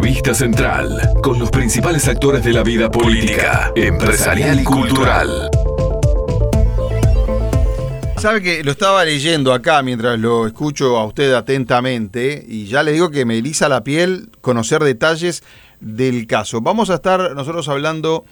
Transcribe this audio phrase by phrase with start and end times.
[0.00, 5.50] Entrevista central con los principales actores de la vida política, empresarial y cultural.
[8.16, 12.92] Sabe que lo estaba leyendo acá mientras lo escucho a usted atentamente y ya le
[12.92, 15.42] digo que me eriza la piel conocer detalles
[15.80, 16.62] del caso.
[16.62, 18.24] Vamos a estar nosotros hablando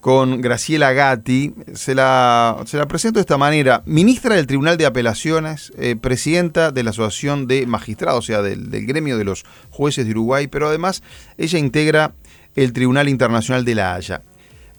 [0.00, 1.54] con Graciela Gatti.
[1.74, 3.82] Se la, se la presento de esta manera.
[3.86, 8.70] Ministra del Tribunal de Apelaciones, eh, presidenta de la Asociación de Magistrados, o sea, del,
[8.70, 11.02] del gremio de los jueces de Uruguay, pero además
[11.36, 12.14] ella integra
[12.54, 14.22] el Tribunal Internacional de la Haya.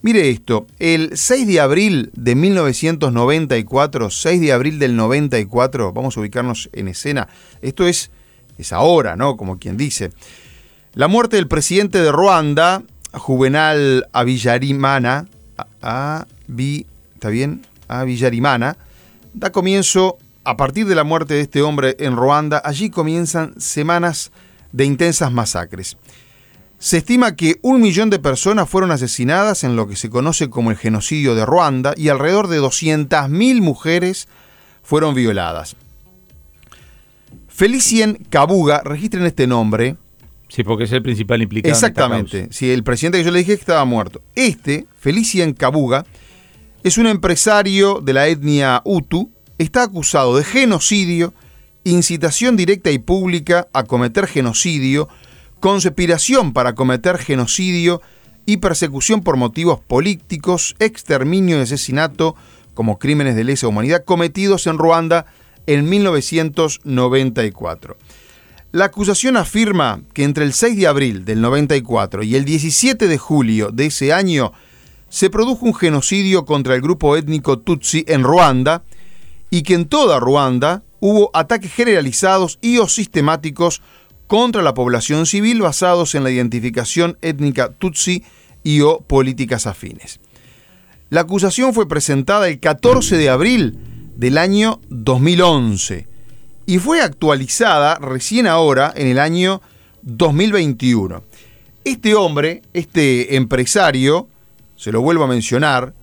[0.02, 6.22] Mire esto, el 6 de abril de 1994, 6 de abril del 94, vamos a
[6.22, 7.28] ubicarnos en escena,
[7.62, 8.10] esto es,
[8.58, 9.36] es ahora, ¿no?
[9.36, 10.12] Como quien dice.
[10.94, 12.84] La muerte del presidente de Ruanda,
[13.14, 15.28] Juvenal Avillarimana,
[15.82, 16.26] a,
[17.14, 17.66] ¿está bien?
[17.88, 18.78] Avillarimana,
[19.34, 24.32] da comienzo, a partir de la muerte de este hombre en Ruanda, allí comienzan semanas
[24.72, 25.98] de intensas masacres.
[26.80, 30.72] Se estima que un millón de personas fueron asesinadas en lo que se conoce como
[30.72, 34.30] el genocidio de Ruanda y alrededor de 200.000 mujeres
[34.82, 35.76] fueron violadas.
[37.50, 39.98] Felicien Kabuga, registren este nombre.
[40.50, 41.74] Sí, porque es el principal implicado.
[41.74, 42.50] Exactamente.
[42.52, 44.22] Si el presidente que yo le dije estaba muerto.
[44.36, 46.06] Este, Felicien Kabuga,
[46.84, 51.34] es un empresario de la etnia Hutu, está acusado de genocidio,
[51.84, 55.08] incitación directa y pública a cometer genocidio,
[55.60, 58.02] conspiración para cometer genocidio
[58.46, 62.36] y persecución por motivos políticos, exterminio y asesinato
[62.74, 65.28] como crímenes de lesa humanidad cometidos en Ruanda
[65.68, 67.98] en 1994.
[68.72, 73.18] La acusación afirma que entre el 6 de abril del 94 y el 17 de
[73.18, 74.54] julio de ese año
[75.10, 78.84] se produjo un genocidio contra el grupo étnico Tutsi en Ruanda
[79.50, 83.82] y que en toda Ruanda hubo ataques generalizados y o sistemáticos
[84.28, 88.24] contra la población civil basados en la identificación étnica Tutsi
[88.64, 90.20] y o políticas afines.
[91.10, 93.80] La acusación fue presentada el 14 de abril
[94.16, 96.09] del año 2011
[96.70, 99.60] y fue actualizada recién ahora en el año
[100.04, 101.24] 2021.
[101.84, 104.28] Este hombre, este empresario,
[104.76, 105.96] se lo vuelvo a mencionar,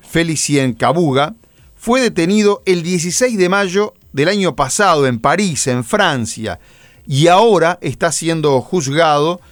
[0.00, 1.34] Felicien Kabuga,
[1.76, 6.58] fue detenido el 16 de mayo del año pasado en París, en Francia,
[7.06, 9.42] y ahora está siendo juzgado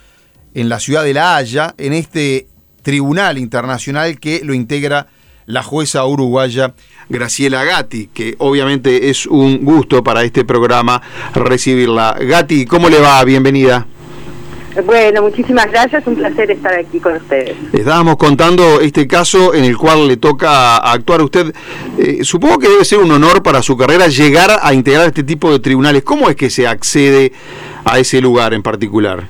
[0.54, 2.48] en la ciudad de La Haya, en este
[2.80, 5.08] tribunal internacional que lo integra
[5.46, 6.74] la jueza uruguaya
[7.08, 11.02] Graciela Gatti, que obviamente es un gusto para este programa
[11.34, 12.16] recibirla.
[12.20, 13.22] Gatti, ¿cómo le va?
[13.24, 13.86] Bienvenida.
[14.86, 17.56] Bueno, muchísimas gracias, un placer estar aquí con ustedes.
[17.74, 21.54] Estábamos contando este caso en el cual le toca actuar a usted.
[21.98, 25.52] Eh, supongo que debe ser un honor para su carrera llegar a integrar este tipo
[25.52, 26.02] de tribunales.
[26.04, 27.32] ¿Cómo es que se accede
[27.84, 29.24] a ese lugar en particular?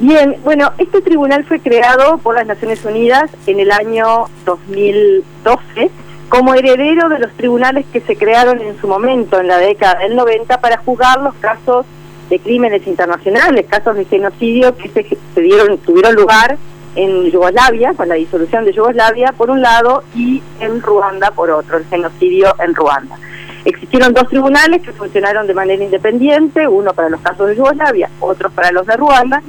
[0.00, 5.90] Bien, bueno, este tribunal fue creado por las Naciones Unidas en el año 2012
[6.28, 10.14] como heredero de los tribunales que se crearon en su momento, en la década del
[10.14, 11.84] 90, para juzgar los casos
[12.30, 14.88] de crímenes internacionales, casos de genocidio que
[15.34, 16.58] se, dieron, tuvieron lugar
[16.94, 21.78] en Yugoslavia, con la disolución de Yugoslavia por un lado, y en Ruanda por otro,
[21.78, 23.16] el genocidio en Ruanda.
[23.64, 28.50] Existieron dos tribunales que funcionaron de manera independiente, uno para los casos de Yugoslavia, otro
[28.50, 29.42] para los de Ruanda,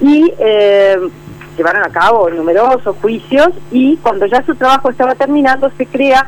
[0.00, 0.98] y eh,
[1.56, 6.26] llevaron a cabo numerosos juicios y cuando ya su trabajo estaba terminando se crea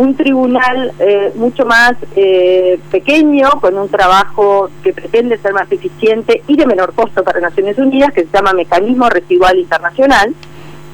[0.00, 6.42] un tribunal eh, mucho más eh, pequeño, con un trabajo que pretende ser más eficiente
[6.46, 10.34] y de menor costo para Naciones Unidas, que se llama Mecanismo Residual Internacional,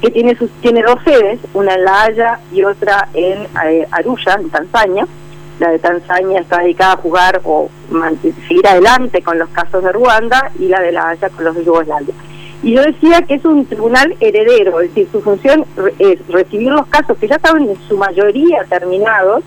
[0.00, 4.34] que tiene, sus, tiene dos sedes, una en La Haya y otra en eh, Arusha,
[4.40, 5.06] en Tanzania.
[5.58, 7.70] La de Tanzania está dedicada a jugar o
[8.20, 11.64] seguir adelante con los casos de Ruanda y la de La Haya con los de
[11.64, 12.14] Yugoslavia.
[12.62, 15.64] Y yo decía que es un tribunal heredero, es decir, su función
[15.98, 19.42] es recibir los casos que ya estaban en su mayoría terminados,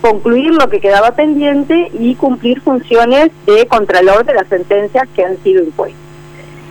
[0.00, 5.36] concluir lo que quedaba pendiente y cumplir funciones de contralor de las sentencias que han
[5.42, 6.00] sido impuestas.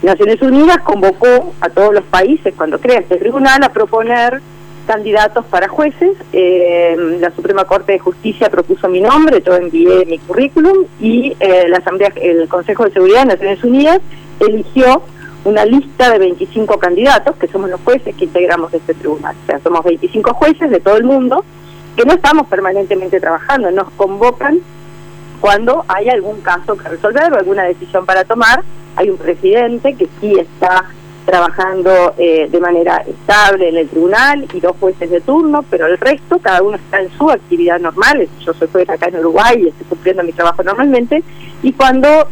[0.01, 4.41] Naciones Unidas convocó a todos los países cuando crea este tribunal a proponer
[4.89, 6.17] candidatos para jueces.
[6.33, 11.67] Eh, la Suprema Corte de Justicia propuso mi nombre, yo envié mi currículum y eh,
[11.69, 14.01] la Asamblea, el Consejo de Seguridad de Naciones Unidas
[14.39, 15.03] eligió
[15.45, 19.35] una lista de 25 candidatos, que somos los jueces que integramos este tribunal.
[19.43, 21.45] O sea, somos 25 jueces de todo el mundo
[21.95, 24.57] que no estamos permanentemente trabajando, nos convocan
[25.39, 28.63] cuando hay algún caso que resolver o alguna decisión para tomar.
[28.95, 30.85] Hay un presidente que sí está
[31.29, 35.99] trabajando eh, de manera estable en el tribunal y dos jueces de turno, pero el
[35.99, 38.27] resto, cada uno está en su actividad normal.
[38.43, 41.23] Yo soy juez acá en Uruguay y estoy cumpliendo mi trabajo normalmente.
[41.61, 42.27] Y cuando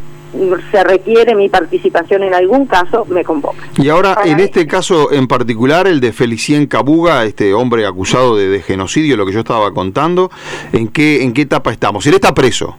[0.72, 3.68] se requiere mi participación en algún caso, me convoca.
[3.78, 8.62] Y ahora, en este caso en particular, el de Felicien Cabuga, este hombre acusado de,
[8.62, 10.32] genocidio, lo que yo estaba contando,
[10.74, 12.06] ¿en qué, ¿en qué etapa estamos?
[12.08, 12.76] Él está preso.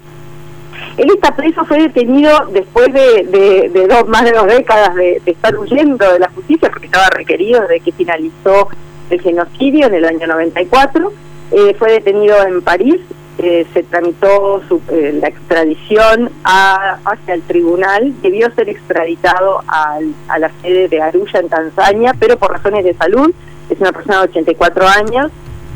[0.98, 6.12] Él está preso, fue detenido después de, dos, más de dos décadas de, estar huyendo
[6.12, 8.68] de la justicia, porque estaba requerido desde que finalizó
[9.08, 11.12] el genocidio en el año 94.
[11.52, 12.96] Eh, fue detenido en París.
[13.38, 14.60] Eh, se tramitó
[14.90, 20.00] eh, la extradición hacia el tribunal, debió ser extraditado a
[20.40, 23.32] la sede de Arusha en Tanzania, pero por razones de salud,
[23.70, 25.30] es una persona de 84 años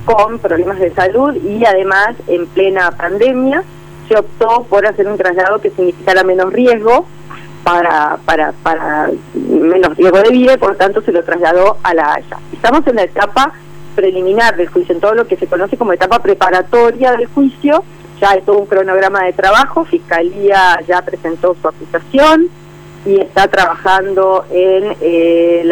[0.05, 3.63] con problemas de salud y además en plena pandemia
[4.15, 7.07] optó por hacer un traslado que significara menos riesgo
[7.65, 12.15] para, para, para menos riesgo de vida y por tanto se lo trasladó a la
[12.15, 12.39] Haya.
[12.53, 13.53] Estamos en la etapa
[13.95, 17.85] preliminar del juicio, en todo lo que se conoce como etapa preparatoria del juicio,
[18.21, 22.49] ya hay todo un cronograma de trabajo, Fiscalía ya presentó su acusación
[23.05, 25.63] y está trabajando en eh,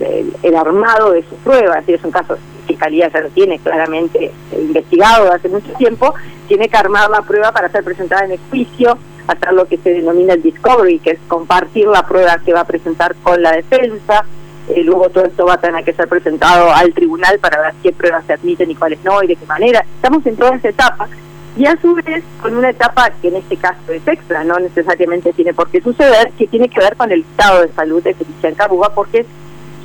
[0.00, 2.36] el, armado de sus pruebas, y es un caso
[2.66, 6.14] Fiscalía ya lo tiene claramente investigado desde hace mucho tiempo,
[6.46, 8.96] tiene que armar la prueba para ser presentada en el juicio,
[9.26, 12.64] hacer lo que se denomina el discovery, que es compartir la prueba que va a
[12.64, 14.24] presentar con la defensa,
[14.68, 17.92] eh, luego todo esto va a tener que ser presentado al tribunal para ver qué
[17.92, 19.84] pruebas se admiten y cuáles no y de qué manera.
[19.96, 21.08] Estamos en toda esa etapa
[21.56, 25.32] y a su vez con una etapa que en este caso es extra, no necesariamente
[25.32, 28.54] tiene por qué suceder, que tiene que ver con el estado de salud de Cristian
[28.54, 29.26] Cabuga porque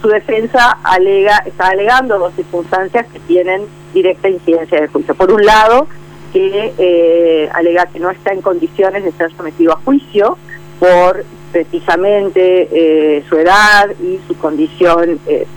[0.02, 3.64] su defensa alega está alegando dos circunstancias que tienen
[3.94, 5.16] directa incidencia de juicio.
[5.16, 5.88] Por un lado,
[6.34, 10.38] que eh, alega que no está en condiciones de ser sometido a juicio
[10.80, 15.48] por precisamente eh, su edad y su condición eh,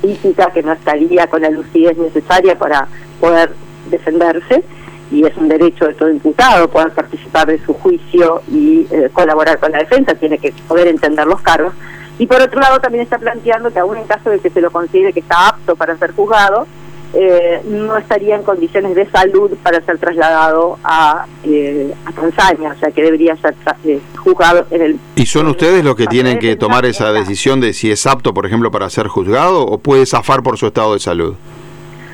[0.00, 2.88] física que no estaría con la lucidez necesaria para
[3.20, 3.52] poder
[3.90, 4.62] defenderse
[5.10, 9.72] y es un derecho de todo imputado poder participar de su juicio y colaborar con
[9.72, 11.74] la defensa, tiene que poder entender los cargos.
[12.20, 14.70] Y por otro lado también está planteando que aún en caso de que se lo
[14.70, 16.66] considere que está apto para ser juzgado,
[17.14, 22.78] eh, no estaría en condiciones de salud para ser trasladado a, eh, a Tanzania, o
[22.78, 25.00] sea que debería ser eh, juzgado en el...
[25.16, 28.44] ¿Y son ustedes los que tienen que tomar esa decisión de si es apto, por
[28.44, 31.36] ejemplo, para ser juzgado o puede zafar por su estado de salud?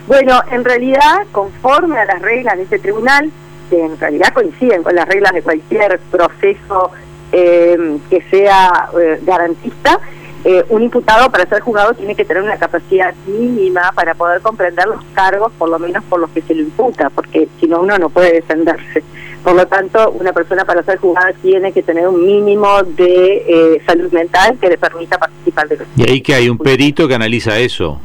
[0.07, 3.33] Bueno, en realidad, conforme a las reglas de este tribunal,
[3.69, 6.93] que en realidad coinciden con las reglas de cualquier proceso
[7.37, 8.89] que sea
[9.23, 10.01] garantista,
[10.49, 14.87] eh, un imputado para ser juzgado tiene que tener una capacidad mínima para poder comprender
[14.87, 17.99] los cargos, por lo menos por los que se le imputa, porque si no uno
[17.99, 19.03] no puede defenderse.
[19.43, 23.83] Por lo tanto, una persona para ser juzgada tiene que tener un mínimo de eh,
[23.87, 27.17] salud mental que le permita participar de los Y ahí que hay un perito que
[27.17, 27.99] analiza eso.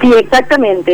[0.00, 0.92] Sí, exactamente.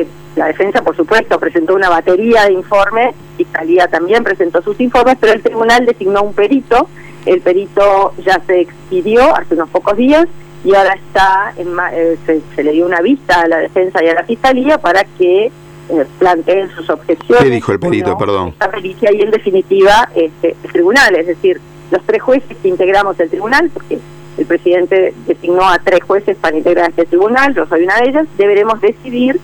[0.00, 0.06] Eh,
[0.36, 5.32] la defensa, por supuesto, presentó una batería de informes, Fiscalía también presentó sus informes, pero
[5.32, 6.88] el tribunal designó un perito
[7.26, 10.26] el perito ya se expidió hace unos pocos días
[10.64, 12.16] y ahora está en, eh,
[12.54, 16.06] se, le dio una vista a la defensa y a la fiscalía para que eh,
[16.18, 17.44] planteen sus objeciones.
[17.44, 18.48] ¿Qué dijo el perito, perdón?
[18.50, 23.18] Esta pericia y en definitiva este, el tribunal, es decir, los tres jueces que integramos
[23.20, 23.98] el tribunal, porque
[24.38, 28.26] el presidente designó a tres jueces para integrar este tribunal, yo soy una de ellas,
[28.38, 29.38] deberemos decidir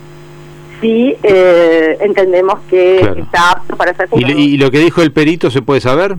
[0.80, 5.50] si eh, entendemos que está apto para ser ¿Y, ¿Y lo que dijo el perito
[5.50, 6.16] se puede saber?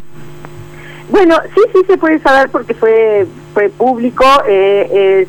[1.09, 4.25] Bueno, sí, sí se puede saber porque fue fue público.
[4.47, 5.27] Eh, es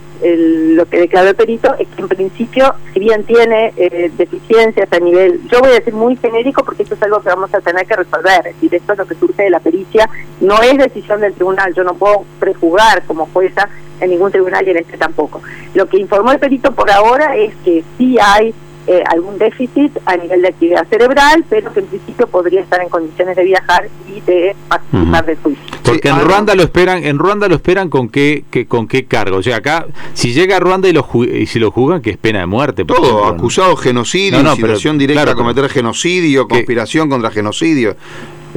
[0.77, 4.99] lo que declaró el perito es que en principio, si bien tiene eh, deficiencias a
[4.99, 7.87] nivel, yo voy a decir muy genérico porque esto es algo que vamos a tener
[7.87, 8.47] que resolver.
[8.47, 10.09] Es decir, esto es lo que surge de la pericia,
[10.41, 11.75] no es decisión del tribunal.
[11.75, 13.69] Yo no puedo prejugar como jueza
[14.01, 15.41] en ningún tribunal y en este tampoco.
[15.75, 18.55] Lo que informó el perito por ahora es que sí hay
[18.87, 22.89] eh, algún déficit a nivel de actividad cerebral, pero que en principio podría estar en
[22.89, 25.65] condiciones de viajar y de participar de juicio.
[25.85, 29.39] Porque en Ruanda lo esperan, en Ruanda lo esperan con qué, con qué cargo.
[29.39, 32.17] O sea, acá si llega a Ruanda y lo y si lo juzgan que es
[32.17, 32.85] pena de muerte.
[32.85, 37.97] Todo acusado de genocidio, no, directa a cometer genocidio, conspiración contra genocidio.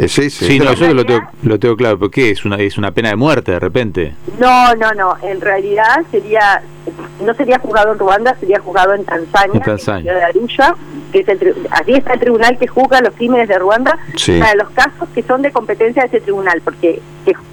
[0.07, 2.31] Sí, sí, no, eso lo tengo, lo tengo claro, ¿por qué?
[2.31, 4.15] ¿Es una, ¿Es una pena de muerte de repente?
[4.39, 6.63] No, no, no, en realidad sería,
[7.23, 10.13] no sería juzgado en Ruanda, sería juzgado en Tanzania, en, Tanzania.
[10.15, 10.75] de Arusha,
[11.11, 13.99] que es el, allí está el tribunal que juzga los crímenes de Ruanda,
[14.39, 16.99] para los casos que son de competencia de ese tribunal, porque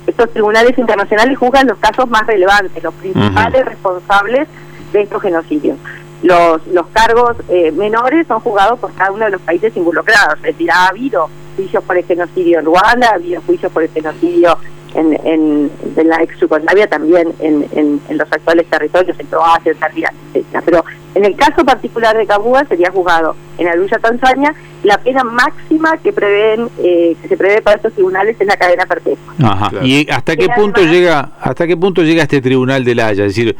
[0.07, 4.49] estos tribunales internacionales juzgan los casos más relevantes, los principales responsables
[4.93, 5.77] de estos genocidios.
[6.23, 10.43] Los, los cargos eh, menores son juzgados por cada uno de los países involucrados, es
[10.43, 14.59] decir, ha habido juicios por el genocidio en Ruanda, ha habido juicios por el genocidio
[14.95, 20.13] en, en, la ex Yugoslavia, también en, en, los actuales territorios, en Croacia, en Serbia,
[20.35, 20.63] etc.
[20.65, 24.55] Pero En el caso particular de Cabuga sería juzgado en Arusha, Tanzania.
[24.85, 28.87] La pena máxima que prevén eh, que se prevé para estos tribunales es la cadena
[28.87, 29.35] perpetua.
[29.43, 29.71] Ajá.
[29.83, 33.09] ¿Y hasta qué Y punto además- llega hasta qué punto llega este tribunal de la
[33.09, 33.25] Haya?
[33.27, 33.57] Es decir,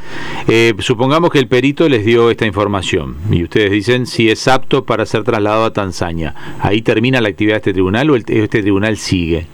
[0.49, 4.85] eh, supongamos que el perito les dio esta información y ustedes dicen si es apto
[4.85, 6.35] para ser trasladado a Tanzania.
[6.61, 9.47] ¿Ahí termina la actividad de este tribunal o el- este tribunal sigue?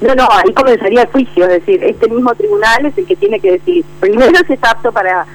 [0.00, 3.40] No, no, ahí comenzaría el juicio, es decir, este mismo tribunal es el que tiene
[3.40, 5.26] que decir primero si es apto para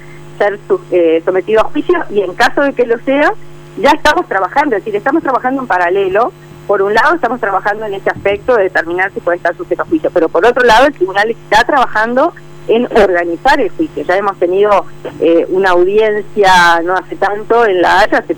[0.41, 0.59] ser
[0.91, 3.33] eh, sometido a juicio y en caso de que lo sea,
[3.79, 6.31] ya estamos trabajando, es decir, estamos trabajando en paralelo.
[6.67, 9.85] Por un lado, estamos trabajando en este aspecto de determinar si puede estar sujeto a
[9.85, 12.33] juicio, pero por otro lado, el tribunal está trabajando
[12.67, 14.03] en organizar el juicio.
[14.03, 14.85] Ya hemos tenido
[15.19, 18.35] eh, una audiencia no hace tanto en La Haya, hace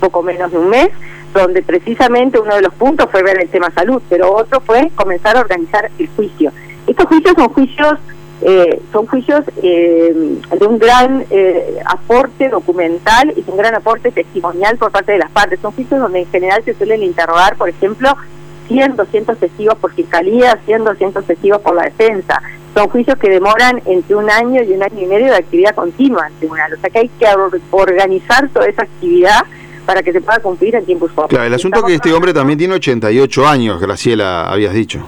[0.00, 0.90] poco menos de un mes,
[1.32, 5.36] donde precisamente uno de los puntos fue ver el tema salud, pero otro fue comenzar
[5.36, 6.52] a organizar el juicio.
[6.86, 7.98] Estos juicios son juicios
[8.44, 10.12] eh, son juicios eh,
[10.58, 15.18] de un gran eh, aporte documental y de un gran aporte testimonial por parte de
[15.18, 15.60] las partes.
[15.60, 18.16] Son juicios donde en general se suelen interrogar, por ejemplo,
[18.68, 22.42] 100, 200 testigos por fiscalía, 100, 200 testigos por la defensa.
[22.74, 26.26] Son juicios que demoran entre un año y un año y medio de actividad continua
[26.28, 26.72] en tribunal.
[26.72, 29.40] O sea que hay que or- organizar toda esa actividad
[29.84, 31.28] para que se pueda cumplir en tiempo y forma.
[31.28, 35.00] Claro, el asunto es que este hombre también tiene 88 años, Graciela, habías dicho.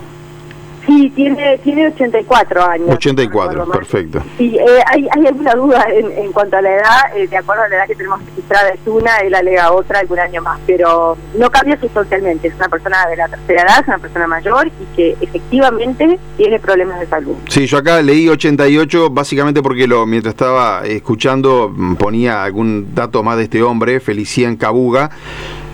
[0.95, 2.89] Sí, tiene, tiene 84 años.
[2.91, 4.23] 84, No perfecto.
[4.39, 7.65] Sí, eh, hay, hay alguna duda en, en cuanto a la edad, eh, de acuerdo
[7.65, 11.17] a la edad que tenemos registrada es una, él alega otra algún año más, pero
[11.37, 14.97] no cambia sustancialmente, es una persona de la tercera edad, es una persona mayor y
[14.97, 17.35] que efectivamente tiene problemas de salud.
[17.49, 23.23] Sí, yo acá leí 88 básicamente porque lo mientras estaba escuchando mm, ponía algún dato
[23.23, 25.11] más de este hombre, Felician Cabuga.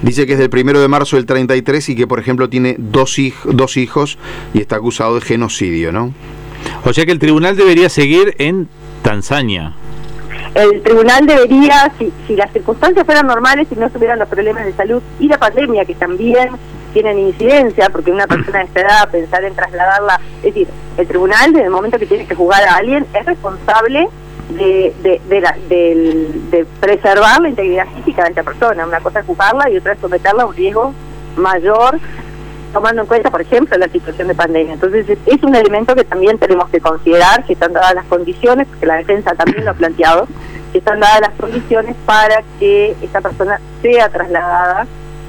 [0.02, 3.19] Dice que es del primero de marzo del 33 y que, por ejemplo, tiene dos,
[3.19, 4.19] hij- dos hijos
[4.54, 6.14] y está acusado de genocidio, ¿no?
[6.85, 8.69] O sea que el tribunal debería seguir en
[9.02, 9.73] Tanzania.
[10.54, 14.73] El tribunal debería, si, si las circunstancias fueran normales y no estuvieran los problemas de
[14.73, 16.50] salud y la pandemia, que también
[16.92, 21.52] tienen incidencia, porque una persona de esta edad, pensar en trasladarla, es decir, el tribunal,
[21.52, 24.09] desde el momento que tiene que juzgar a alguien, es responsable
[24.50, 28.87] de, de, de, la- de preservar la integridad física de esta persona.
[28.87, 30.95] Una cosa es juzgarla y otra es someterla a un riesgo
[31.37, 31.99] mayor
[32.73, 34.75] tomando en cuenta, por ejemplo, la situación de pandemia.
[34.75, 38.87] Entonces, es, un elemento que también tenemos que considerar, que están dadas las condiciones, porque
[38.87, 40.28] la defensa también lo ha planteado,
[40.73, 44.87] que están dadas las condiciones para que esta persona sea trasladada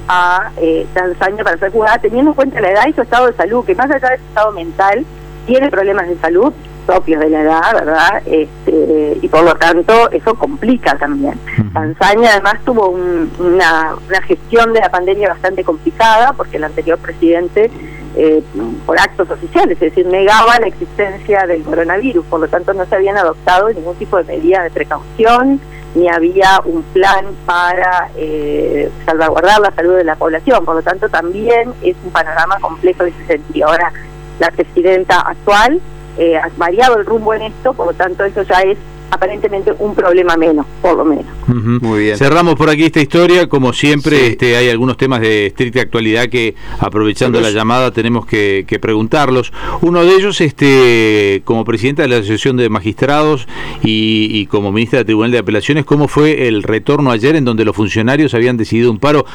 [0.08, 3.34] a eh, Tanzania para ser juzgada, teniendo en cuenta la edad y su estado de
[3.34, 5.06] salud, que más allá de su estado mental,
[5.48, 6.54] tiene problemas de salud
[6.86, 8.22] propios de la edad, ¿verdad?
[8.26, 11.40] Este, y por lo tanto, eso complica también.
[11.74, 16.98] Tanzania además tuvo un- una, una gestión de la pandemia bastante complicada porque el anterior
[17.00, 17.70] presidente,
[18.16, 18.44] eh,
[18.86, 22.96] por actos oficiales, es decir, negaba la existencia del coronavirus, por lo tanto no se
[22.96, 25.60] habían adoptado ningún tipo de medida de precaución,
[25.96, 31.10] ni había un plan para eh, salvaguardar la salud de la población, por lo tanto
[31.10, 33.68] también es un panorama complejo en ese sentido.
[33.68, 33.92] Ahora,
[34.40, 35.80] la presidenta actual
[36.22, 38.78] eh, variado el rumbo en esto, por lo tanto eso ya es
[39.12, 41.26] aparentemente un problema menos, por lo menos.
[41.48, 42.18] Muy bien.
[42.18, 43.48] Cerramos por aquí esta historia.
[43.48, 44.26] Como siempre, Sí.
[44.32, 49.52] este, hay algunos temas de estricta actualidad que, aprovechando la llamada, tenemos que, que preguntarlos.
[49.82, 53.48] Uno de ellos, este, como presidenta de la Asociación de Magistrados
[53.84, 57.66] y, y como ministra del Tribunal de Apelaciones, ¿cómo fue el retorno ayer en donde
[57.66, 59.26] los funcionarios habían decidido un paro?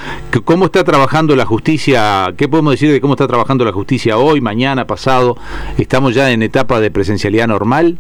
[0.45, 2.33] ¿Cómo está trabajando la justicia?
[2.37, 5.37] ¿Qué podemos decir de cómo está trabajando la justicia hoy, mañana, pasado?
[5.78, 7.99] ¿Estamos ya en etapa de presencialidad normal?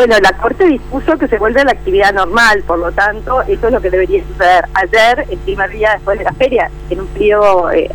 [0.00, 3.66] Bueno, la Corte dispuso que se vuelve a la actividad normal, por lo tanto, eso
[3.66, 4.64] es lo que debería suceder.
[4.72, 7.90] Ayer, el primer día después de la feria, en un periodo eh,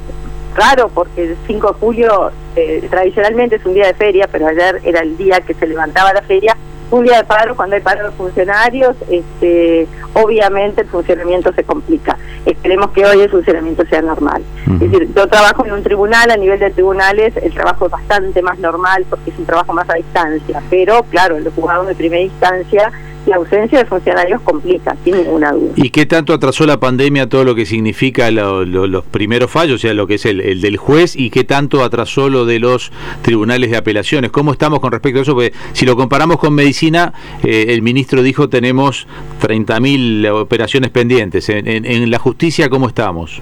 [0.55, 4.81] raro, porque el 5 de julio eh, tradicionalmente es un día de feria, pero ayer
[4.83, 6.55] era el día que se levantaba la feria,
[6.92, 12.18] un día de paro, cuando hay paro de funcionarios, este, obviamente el funcionamiento se complica.
[12.46, 14.44] Esperemos que hoy el funcionamiento sea normal.
[14.65, 18.42] Es decir, yo trabajo en un tribunal, a nivel de tribunales el trabajo es bastante
[18.42, 22.22] más normal porque es un trabajo más a distancia, pero claro, los juzgados de primera
[22.22, 22.92] instancia
[23.25, 25.74] la ausencia de funcionarios complica, sin ninguna duda.
[25.75, 29.75] ¿Y qué tanto atrasó la pandemia todo lo que significa lo- lo- los primeros fallos,
[29.75, 32.60] o sea, lo que es el, el del juez, y qué tanto atrasó lo de
[32.60, 32.91] los
[33.22, 34.32] tribunales de apelaciones?
[34.32, 35.34] ¿Cómo estamos con respecto a eso?
[35.34, 37.13] Porque si lo comparamos con medicina,
[37.44, 39.08] eh, el ministro dijo tenemos
[39.41, 41.50] 30.000 operaciones pendientes.
[41.50, 43.41] En, en- en la justicia, ¿cómo estamos?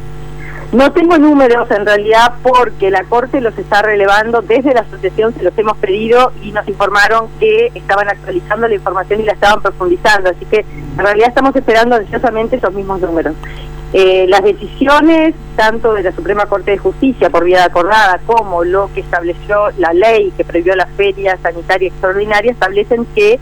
[0.73, 5.43] No tengo números en realidad porque la Corte los está relevando, desde la asociación se
[5.43, 10.31] los hemos pedido y nos informaron que estaban actualizando la información y la estaban profundizando,
[10.31, 13.35] así que en realidad estamos esperando ansiosamente esos mismos números.
[13.93, 18.89] Eh, las decisiones, tanto de la Suprema Corte de Justicia por vía acordada como lo
[18.95, 23.39] que estableció la ley que prohibió la feria sanitaria extraordinaria, establecen que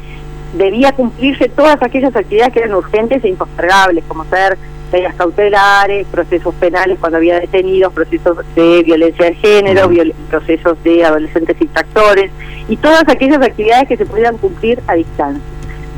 [0.58, 4.58] debía cumplirse todas aquellas actividades que eran urgentes e impostergables, como ser
[4.92, 9.90] medidas cautelares, procesos penales cuando había detenidos, procesos de violencia de género,
[10.30, 12.32] procesos de adolescentes infractores
[12.68, 15.44] y todas aquellas actividades que se pudieran cumplir a distancia.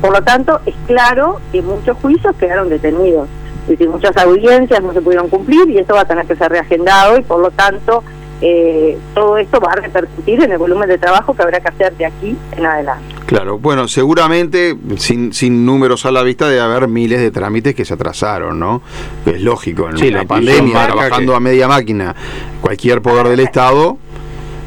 [0.00, 3.28] Por lo tanto, es claro que muchos juicios quedaron detenidos.
[3.62, 6.50] Es decir, muchas audiencias no se pudieron cumplir y esto va a tener que ser
[6.50, 8.04] reagendado y por lo tanto
[8.40, 11.96] eh, todo esto va a repercutir en el volumen de trabajo que habrá que hacer
[11.96, 13.14] de aquí en adelante.
[13.26, 17.84] Claro, bueno, seguramente sin, sin números a la vista debe haber miles de trámites que
[17.84, 18.82] se atrasaron, ¿no?
[19.24, 22.14] Es lógico, en la pandemia, trabajando a media máquina,
[22.60, 23.98] cualquier poder del Estado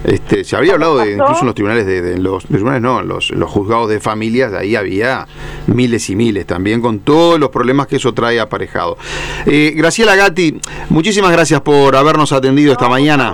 [0.04, 3.50] este, se habría hablado de, incluso en los tribunales de, los tribunales no, los, los
[3.50, 5.28] juzgados de familias, ahí había
[5.68, 8.98] miles y miles también con todos los problemas que eso trae aparejado.
[9.46, 13.34] Eh, Graciela Gatti, muchísimas gracias por habernos atendido esta mañana.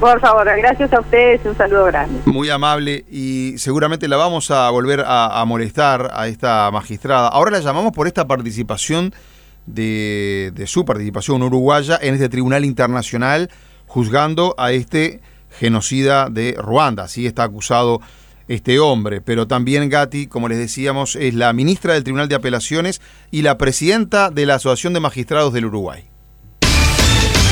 [0.00, 2.20] Por favor, gracias a ustedes, un saludo grande.
[2.24, 7.28] Muy amable y seguramente la vamos a volver a, molestar a esta magistrada.
[7.28, 9.12] Ahora la llamamos por esta participación
[9.66, 13.50] de, de su participación uruguaya en este Tribunal Internacional
[13.88, 15.20] juzgando a este
[15.50, 17.04] genocida de Ruanda.
[17.04, 18.00] Así está acusado
[18.48, 19.20] este hombre.
[19.20, 23.00] Pero también Gatti, como les decíamos, es la ministra del Tribunal de Apelaciones
[23.30, 26.08] y la presidenta de la Asociación de Magistrados del Uruguay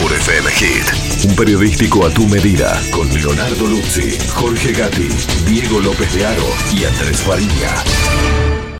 [0.00, 1.25] por FM Hit.
[1.25, 5.09] Un periodístico a tu medida con Leonardo Luzzi, Jorge Gatti,
[5.47, 8.55] Diego López de Aro y Andrés Faría.